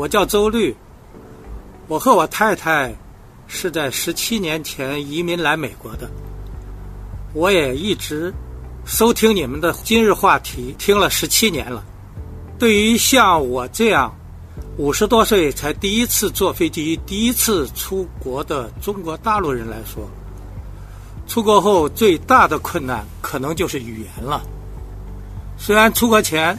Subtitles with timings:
[0.00, 0.74] 我叫周律，
[1.86, 2.90] 我和我太太
[3.46, 6.10] 是在十七年前移民来美国的。
[7.34, 8.32] 我也一直
[8.86, 11.84] 收听你们的今日话题，听了十七年了。
[12.58, 14.10] 对于像我这样
[14.78, 20.08] 五十多岁才第一次坐飞机、第一次出国的中国大陆人来说，
[21.26, 24.40] 出国后最大的困难可能就是语言了。
[25.58, 26.56] 虽然出国前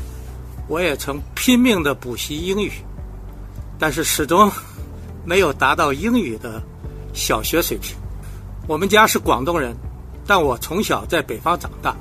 [0.67, 2.71] 我也曾拼命的补习英语，
[3.81, 4.51] 但是始终
[5.25, 6.61] 没有达到英语的
[7.15, 7.97] 小学水平。
[8.67, 9.75] 我们家是广东人。
[10.27, 11.95] 但我从小在北方长大，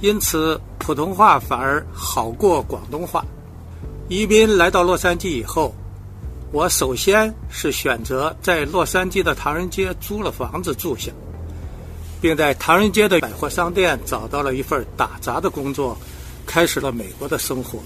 [0.00, 3.22] 因此普通话反而好过广东话。
[4.08, 5.74] 宜宾来到洛杉矶以后，
[6.52, 11.12] 我首先是选择在洛杉矶的唐人街租了房子住下，
[12.18, 15.96] 并在唐人街的百货商店找到了一份打杂的工作，
[16.46, 17.78] 开始了美国的生活。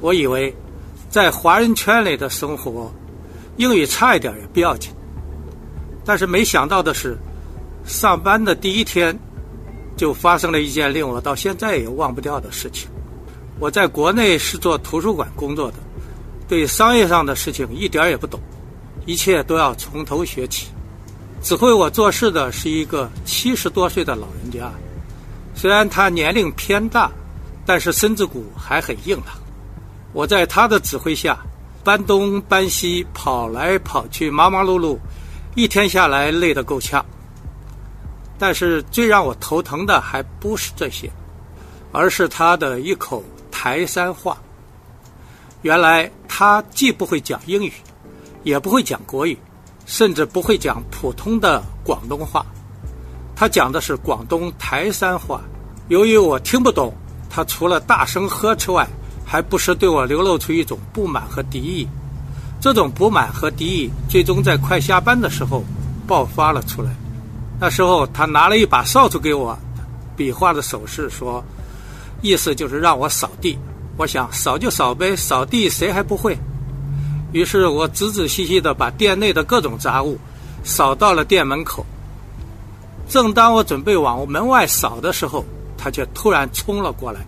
[0.00, 0.52] 我以为
[1.14, 2.92] 在华人圈里的生活，
[3.56, 4.90] 英语差一点也不要紧，
[6.04, 7.16] 但是没想到的是。
[7.84, 9.16] 上班的第一天，
[9.96, 12.88] 就发生了一件令我到现在也忘不掉的事情。
[13.60, 15.76] 我在国内是做图书馆工作的，
[16.48, 18.40] 对商业上的事情一点也不懂，
[19.06, 20.66] 一切都要从头学起。
[21.40, 24.68] 指挥我做事的是一个七十多岁的老人家，
[25.54, 27.08] 虽然他年龄偏大，
[27.64, 29.43] 但是身子骨还很硬朗。
[30.14, 31.36] 我在他的指挥下，
[31.82, 34.96] 搬东搬西，跑来跑去，忙忙碌碌，
[35.56, 37.04] 一天下来累得够呛。
[38.38, 41.10] 但是最让我头疼的还不是这些，
[41.90, 44.38] 而是他的一口台山话。
[45.62, 47.72] 原来他既不会讲英语，
[48.44, 49.36] 也不会讲国语，
[49.84, 52.46] 甚至不会讲普通的广东话，
[53.34, 55.42] 他讲的是广东台山话。
[55.88, 56.94] 由于我听不懂，
[57.28, 58.88] 他除了大声呵斥外，
[59.24, 61.88] 还不时对我流露出一种不满和敌意。
[62.60, 65.62] 这种不满和敌意最终在快下班的时候
[66.06, 66.94] 爆发了出来。
[67.60, 69.56] 那时候，他拿了一把扫帚给我，
[70.16, 71.44] 比划的手势说
[72.22, 73.58] ：“意思就是让我扫地。”
[73.96, 76.36] 我想扫就扫呗，扫地谁还不会？
[77.32, 80.18] 于是我仔仔细细地把店内的各种杂物
[80.64, 81.86] 扫到了店门口。
[83.08, 85.44] 正当我准备往门外扫的时候，
[85.78, 87.20] 他却突然冲了过来，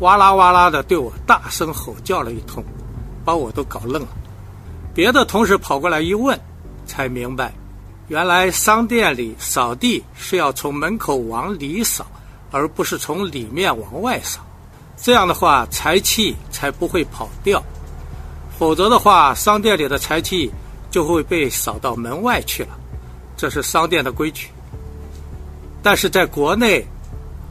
[0.00, 2.64] 哇啦哇啦的对我大声吼叫了一通，
[3.24, 4.08] 把我都搞愣了。
[4.94, 6.38] 别的同事跑过来一问，
[6.86, 7.52] 才明白。
[8.08, 12.04] 原来商店里扫地是要从门口往里扫，
[12.50, 14.40] 而不是从里面往外扫。
[14.96, 17.62] 这样的话，财气才不会跑掉。
[18.58, 20.50] 否则的话，商店里的财气
[20.90, 22.78] 就会被扫到门外去了。
[23.36, 24.48] 这是商店的规矩。
[25.82, 26.84] 但是在国内，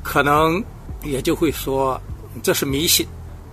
[0.04, 0.64] 可能
[1.02, 2.00] 也就会说
[2.42, 3.08] 这是迷信。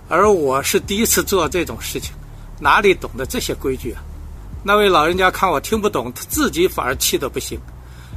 [0.07, 2.13] 而我是第一次做这种事情，
[2.59, 4.01] 哪里懂得这些规矩啊？
[4.63, 7.59] 那位老人家看我听不懂，他自己反而气得不行。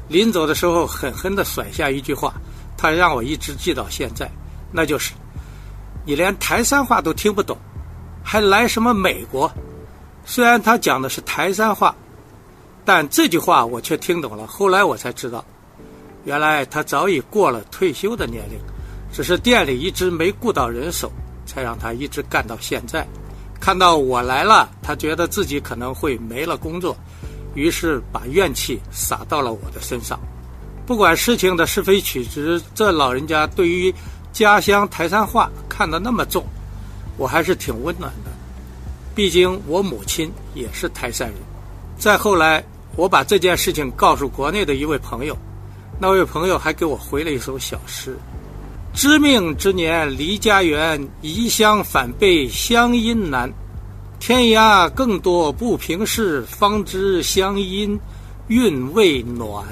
[0.08, 2.34] 临走的时候，狠狠地甩下一句话，
[2.76, 4.30] 他让我一直记到现在，
[4.72, 5.12] 那就是
[6.04, 7.56] ：“你连台山话都听不懂，
[8.22, 9.50] 还来什么美国？”
[10.24, 11.94] 虽然他讲的是台山话，
[12.84, 14.46] 但这句话我却听懂了。
[14.46, 15.44] 后来我才知道，
[16.24, 18.58] 原来他早已过了退休的年龄，
[19.12, 21.12] 只是店里一直没顾到人手，
[21.44, 23.06] 才让他一直干到现在。
[23.60, 26.96] 看到我来了，他觉得自己可能会没了工作，
[27.54, 30.18] 于是把怨气撒到了我的身上。
[30.84, 33.94] 不管事情的是非曲直，这老人家对于
[34.32, 36.44] 家乡台山话看得那么重，
[37.16, 38.32] 我还是挺温暖的。
[39.14, 41.36] 毕竟我母亲也是台山人。
[41.98, 42.64] 再后来，
[42.96, 45.36] 我把这件事情告诉国内的一位朋友，
[46.00, 48.18] 那位朋友还给我回了一首小诗。
[48.94, 53.50] 知命之年离家园，移乡反被乡音难。
[54.20, 57.98] 天涯更多不平事，方知乡音
[58.48, 59.64] 韵未暖。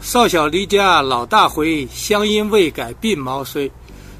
[0.00, 3.70] 少小离家老大回，乡音未改鬓毛衰。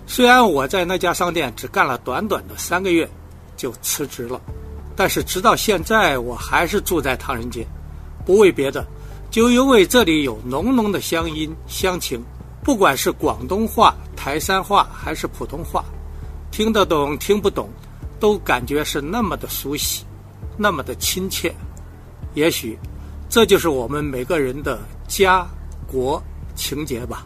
[0.06, 3.08] 虽然我在那家商店只干了短短的三个月，
[3.54, 4.40] 就辞职了，
[4.96, 7.66] 但是直到现在我还是住在唐人街，
[8.24, 8.84] 不为别的，
[9.30, 12.20] 就因为这里有浓浓的乡音乡情。
[12.62, 15.84] 不管是广东话、台山话还是普通话，
[16.50, 17.68] 听得懂听不懂，
[18.18, 20.04] 都感觉是那么的熟悉，
[20.56, 21.54] 那么的亲切。
[22.34, 22.78] 也许，
[23.28, 24.78] 这就是我们每个人的
[25.08, 25.46] 家
[25.90, 26.22] 国
[26.54, 27.24] 情结吧。